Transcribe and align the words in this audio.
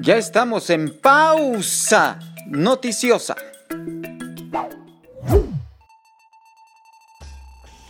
Ya 0.00 0.16
estamos 0.16 0.70
en 0.70 0.90
pausa 0.90 2.18
noticiosa. 2.46 3.36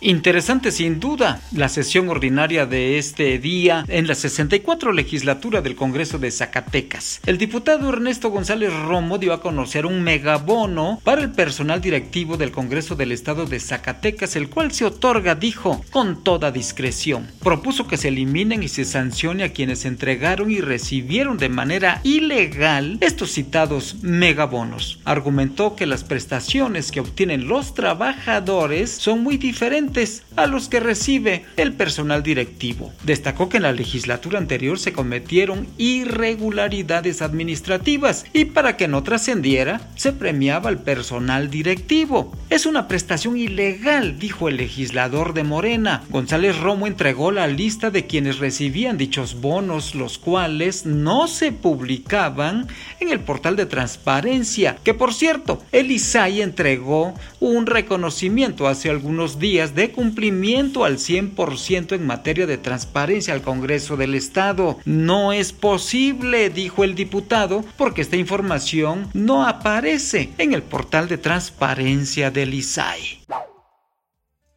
Interesante 0.05 0.73
sin 0.73 0.99
duda 0.99 1.39
la 1.53 1.69
sesión 1.69 2.09
ordinaria 2.09 2.65
de 2.65 2.97
este 2.97 3.39
día 3.39 3.85
en 3.87 4.05
la 4.05 4.15
64 4.15 4.91
legislatura 4.91 5.61
del 5.61 5.77
Congreso 5.77 6.19
de 6.19 6.29
Zacatecas. 6.29 7.21
El 7.25 7.37
diputado 7.37 7.87
Ernesto 7.87 8.29
González 8.29 8.73
Romo 8.73 9.17
dio 9.17 9.31
a 9.31 9.39
conocer 9.39 9.85
un 9.85 10.03
megabono 10.03 10.99
para 11.05 11.21
el 11.21 11.31
personal 11.31 11.79
directivo 11.79 12.35
del 12.35 12.51
Congreso 12.51 12.97
del 12.97 13.13
Estado 13.13 13.45
de 13.45 13.61
Zacatecas, 13.61 14.35
el 14.35 14.49
cual 14.49 14.73
se 14.73 14.83
otorga, 14.83 15.35
dijo, 15.35 15.85
con 15.89 16.21
toda 16.21 16.51
discreción. 16.51 17.31
Propuso 17.41 17.87
que 17.87 17.95
se 17.95 18.09
eliminen 18.09 18.61
y 18.61 18.67
se 18.67 18.83
sancione 18.83 19.45
a 19.45 19.53
quienes 19.53 19.85
entregaron 19.85 20.51
y 20.51 20.59
recibieron 20.59 21.37
de 21.37 21.47
manera 21.47 22.01
ilegal 22.03 22.97
estos 22.99 23.31
citados 23.31 23.95
megabonos. 24.01 24.99
Argumentó 25.05 25.77
que 25.77 25.85
las 25.85 26.03
prestaciones 26.03 26.91
que 26.91 26.99
obtienen 26.99 27.47
los 27.47 27.73
trabajadores 27.73 28.89
son 28.91 29.23
muy 29.23 29.37
diferentes 29.37 29.92
a 30.35 30.47
los 30.47 30.69
que 30.69 30.79
recibe 30.79 31.45
el 31.55 31.73
personal 31.73 32.23
directivo. 32.23 32.91
Destacó 33.03 33.47
que 33.47 33.57
en 33.57 33.63
la 33.63 33.71
legislatura 33.71 34.39
anterior 34.39 34.79
se 34.79 34.91
cometieron 34.91 35.67
irregularidades 35.77 37.21
administrativas 37.21 38.25
y 38.33 38.45
para 38.45 38.75
que 38.75 38.87
no 38.87 39.03
trascendiera 39.03 39.91
se 39.95 40.11
premiaba 40.11 40.69
al 40.69 40.81
personal 40.81 41.51
directivo. 41.51 42.35
Es 42.49 42.65
una 42.65 42.87
prestación 42.87 43.37
ilegal, 43.37 44.17
dijo 44.17 44.49
el 44.49 44.57
legislador 44.57 45.33
de 45.35 45.43
Morena. 45.43 46.03
González 46.09 46.57
Romo 46.59 46.87
entregó 46.87 47.31
la 47.31 47.47
lista 47.47 47.91
de 47.91 48.07
quienes 48.07 48.39
recibían 48.39 48.97
dichos 48.97 49.41
bonos, 49.41 49.93
los 49.93 50.17
cuales 50.17 50.87
no 50.87 51.27
se 51.27 51.51
publicaban 51.51 52.67
en 52.99 53.09
el 53.09 53.19
portal 53.19 53.55
de 53.55 53.67
transparencia, 53.67 54.77
que 54.83 54.95
por 54.95 55.13
cierto, 55.13 55.61
el 55.71 55.91
ISAI 55.91 56.41
entregó 56.41 57.13
un 57.39 57.67
reconocimiento 57.67 58.67
hace 58.67 58.89
algunos 58.89 59.37
días 59.37 59.75
de 59.75 59.82
cumplimiento 59.91 60.85
al 60.85 60.97
100% 60.97 61.95
en 61.95 62.05
materia 62.05 62.47
de 62.47 62.57
transparencia 62.57 63.33
al 63.33 63.41
Congreso 63.41 63.97
del 63.97 64.15
Estado. 64.15 64.79
No 64.85 65.33
es 65.33 65.53
posible, 65.53 66.49
dijo 66.49 66.83
el 66.83 66.95
diputado, 66.95 67.63
porque 67.77 68.01
esta 68.01 68.17
información 68.17 69.09
no 69.13 69.47
aparece 69.47 70.29
en 70.37 70.53
el 70.53 70.63
portal 70.63 71.07
de 71.07 71.17
transparencia 71.17 72.31
del 72.31 72.53
ISAI. 72.53 73.23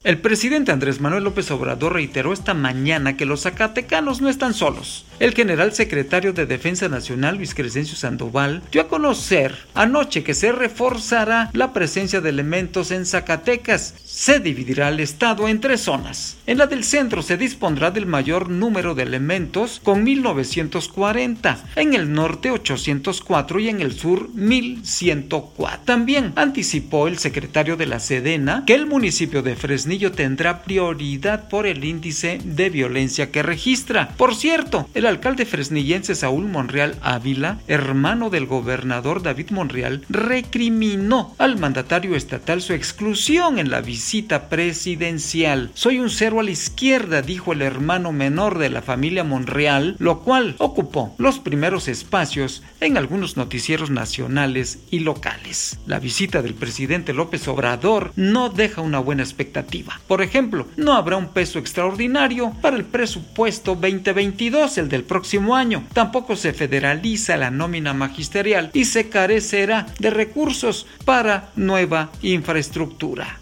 El 0.06 0.20
presidente 0.20 0.70
Andrés 0.70 1.00
Manuel 1.00 1.24
López 1.24 1.50
Obrador 1.50 1.94
reiteró 1.94 2.32
esta 2.32 2.54
mañana 2.54 3.16
que 3.16 3.26
los 3.26 3.40
zacatecanos 3.40 4.20
no 4.20 4.28
están 4.28 4.54
solos. 4.54 5.04
El 5.18 5.34
general 5.34 5.72
secretario 5.72 6.32
de 6.32 6.46
Defensa 6.46 6.88
Nacional, 6.88 7.38
Luis 7.38 7.56
Crescencio 7.56 7.96
Sandoval, 7.96 8.62
dio 8.70 8.82
a 8.82 8.86
conocer 8.86 9.56
anoche 9.74 10.22
que 10.22 10.34
se 10.34 10.52
reforzará 10.52 11.50
la 11.54 11.72
presencia 11.72 12.20
de 12.20 12.28
elementos 12.28 12.92
en 12.92 13.04
Zacatecas. 13.04 13.94
Se 14.18 14.40
dividirá 14.40 14.88
el 14.88 15.00
estado 15.00 15.46
en 15.46 15.60
tres 15.60 15.82
zonas. 15.82 16.38
En 16.46 16.56
la 16.56 16.66
del 16.66 16.84
centro 16.84 17.20
se 17.20 17.36
dispondrá 17.36 17.90
del 17.90 18.06
mayor 18.06 18.48
número 18.48 18.94
de 18.94 19.02
elementos 19.02 19.78
con 19.84 20.04
1940, 20.04 21.58
en 21.76 21.92
el 21.92 22.10
norte 22.10 22.50
804 22.50 23.60
y 23.60 23.68
en 23.68 23.82
el 23.82 23.92
sur 23.92 24.30
1104. 24.32 25.82
También 25.84 26.32
anticipó 26.34 27.08
el 27.08 27.18
secretario 27.18 27.76
de 27.76 27.84
la 27.84 28.00
Sedena 28.00 28.64
que 28.66 28.72
el 28.72 28.86
municipio 28.86 29.42
de 29.42 29.54
Fresnillo 29.54 30.12
tendrá 30.12 30.62
prioridad 30.62 31.50
por 31.50 31.66
el 31.66 31.84
índice 31.84 32.38
de 32.42 32.70
violencia 32.70 33.30
que 33.30 33.42
registra. 33.42 34.14
Por 34.16 34.34
cierto, 34.34 34.88
el 34.94 35.04
alcalde 35.04 35.44
fresnillense 35.44 36.14
Saúl 36.14 36.48
Monreal 36.48 36.96
Ávila, 37.02 37.58
hermano 37.68 38.30
del 38.30 38.46
gobernador 38.46 39.22
David 39.22 39.50
Monreal, 39.50 40.06
recriminó 40.08 41.34
al 41.36 41.58
mandatario 41.58 42.16
estatal 42.16 42.62
su 42.62 42.72
exclusión 42.72 43.58
en 43.58 43.70
la 43.70 43.82
visita 44.06 44.48
presidencial. 44.48 45.72
Soy 45.74 45.98
un 45.98 46.10
cero 46.10 46.38
a 46.38 46.44
la 46.44 46.52
izquierda, 46.52 47.22
dijo 47.22 47.52
el 47.52 47.60
hermano 47.60 48.12
menor 48.12 48.56
de 48.56 48.70
la 48.70 48.80
familia 48.80 49.24
Monreal, 49.24 49.96
lo 49.98 50.20
cual 50.20 50.54
ocupó 50.58 51.16
los 51.18 51.40
primeros 51.40 51.88
espacios 51.88 52.62
en 52.78 52.98
algunos 52.98 53.36
noticieros 53.36 53.90
nacionales 53.90 54.78
y 54.92 55.00
locales. 55.00 55.80
La 55.88 55.98
visita 55.98 56.40
del 56.40 56.54
presidente 56.54 57.14
López 57.14 57.48
Obrador 57.48 58.12
no 58.14 58.48
deja 58.48 58.80
una 58.80 59.00
buena 59.00 59.24
expectativa. 59.24 60.00
Por 60.06 60.22
ejemplo, 60.22 60.68
no 60.76 60.92
habrá 60.92 61.16
un 61.16 61.30
peso 61.30 61.58
extraordinario 61.58 62.52
para 62.62 62.76
el 62.76 62.84
presupuesto 62.84 63.74
2022, 63.74 64.78
el 64.78 64.88
del 64.88 65.02
próximo 65.02 65.56
año. 65.56 65.82
Tampoco 65.92 66.36
se 66.36 66.52
federaliza 66.52 67.36
la 67.36 67.50
nómina 67.50 67.92
magisterial 67.92 68.70
y 68.72 68.84
se 68.84 69.08
carecerá 69.08 69.88
de 69.98 70.10
recursos 70.10 70.86
para 71.04 71.50
nueva 71.56 72.12
infraestructura. 72.22 73.40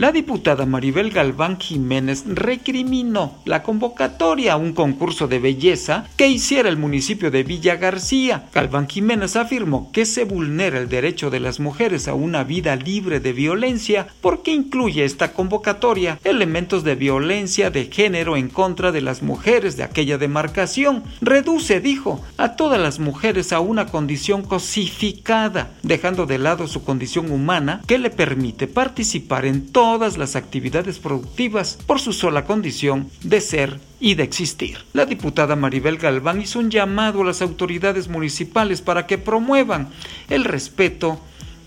La 0.00 0.12
diputada 0.12 0.64
Maribel 0.64 1.10
Galván 1.10 1.60
Jiménez 1.60 2.24
recriminó 2.26 3.34
la 3.44 3.62
convocatoria 3.62 4.54
a 4.54 4.56
un 4.56 4.72
concurso 4.72 5.28
de 5.28 5.38
belleza 5.38 6.06
que 6.16 6.26
hiciera 6.26 6.70
el 6.70 6.78
municipio 6.78 7.30
de 7.30 7.42
Villa 7.42 7.76
García. 7.76 8.46
Galván 8.54 8.88
Jiménez 8.88 9.36
afirmó 9.36 9.92
que 9.92 10.06
se 10.06 10.24
vulnera 10.24 10.78
el 10.78 10.88
derecho 10.88 11.28
de 11.28 11.40
las 11.40 11.60
mujeres 11.60 12.08
a 12.08 12.14
una 12.14 12.44
vida 12.44 12.76
libre 12.76 13.20
de 13.20 13.34
violencia 13.34 14.06
porque 14.22 14.54
incluye 14.54 15.04
esta 15.04 15.34
convocatoria 15.34 16.18
elementos 16.24 16.82
de 16.82 16.94
violencia 16.94 17.68
de 17.70 17.84
género 17.92 18.38
en 18.38 18.48
contra 18.48 18.92
de 18.92 19.02
las 19.02 19.22
mujeres 19.22 19.76
de 19.76 19.82
aquella 19.82 20.16
demarcación. 20.16 21.04
Reduce, 21.20 21.78
dijo, 21.78 22.24
a 22.38 22.56
todas 22.56 22.80
las 22.80 23.00
mujeres 23.00 23.52
a 23.52 23.60
una 23.60 23.84
condición 23.84 24.44
cosificada, 24.44 25.72
dejando 25.82 26.24
de 26.24 26.38
lado 26.38 26.68
su 26.68 26.84
condición 26.84 27.30
humana 27.30 27.82
que 27.86 27.98
le 27.98 28.08
permite 28.08 28.66
participar 28.66 29.44
en 29.44 29.70
todo 29.70 29.89
todas 29.90 30.18
las 30.18 30.36
actividades 30.36 31.00
productivas 31.00 31.76
por 31.84 31.98
su 31.98 32.12
sola 32.12 32.44
condición 32.44 33.10
de 33.24 33.40
ser 33.40 33.80
y 33.98 34.14
de 34.14 34.22
existir. 34.22 34.84
La 34.92 35.04
diputada 35.04 35.56
Maribel 35.56 35.98
Galván 35.98 36.40
hizo 36.40 36.60
un 36.60 36.70
llamado 36.70 37.22
a 37.22 37.24
las 37.24 37.42
autoridades 37.42 38.06
municipales 38.06 38.82
para 38.82 39.08
que 39.08 39.18
promuevan 39.18 39.88
el 40.28 40.44
respeto 40.44 41.20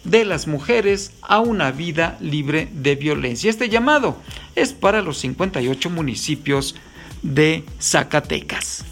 de 0.05 0.23
las 0.23 0.47
mujeres 0.47 1.11
a 1.21 1.41
una 1.41 1.71
vida 1.71 2.17
libre 2.21 2.69
de 2.71 2.95
violencia. 2.95 3.49
Este 3.49 3.67
llamado 3.67 4.15
es 4.55 4.71
para 4.71 5.01
los 5.01 5.17
58 5.17 5.89
municipios 5.89 6.75
de 7.23 7.65
Zacatecas. 7.81 8.85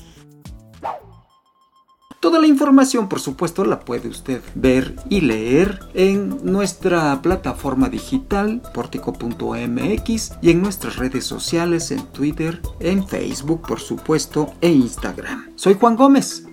Toda 2.22 2.40
la 2.40 2.46
información, 2.46 3.10
por 3.10 3.20
supuesto, 3.20 3.66
la 3.66 3.80
puede 3.80 4.08
usted 4.08 4.44
ver 4.54 4.96
y 5.10 5.22
leer 5.22 5.80
en 5.96 6.38
nuestra 6.44 7.20
plataforma 7.24 7.90
digital 7.90 8.62
portico.mx 8.76 10.34
y 10.40 10.52
en 10.52 10.62
nuestras 10.62 10.98
redes 10.98 11.26
sociales 11.26 11.90
en 11.90 12.04
Twitter, 12.14 12.62
en 12.80 13.08
Facebook, 13.08 13.64
por 13.68 13.80
supuesto, 13.80 14.54
e 14.62 14.70
Instagram. 14.70 15.50
Soy 15.56 15.74
Juan 15.74 15.96
Gómez. 15.96 16.46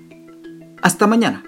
Hasta 0.80 1.06
mañana. 1.06 1.44